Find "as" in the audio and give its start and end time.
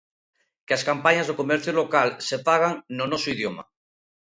0.77-0.85